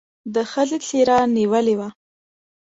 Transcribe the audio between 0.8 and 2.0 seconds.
څېره نېولې وه.